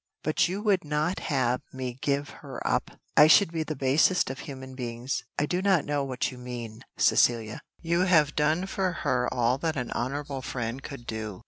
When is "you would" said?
0.47-0.83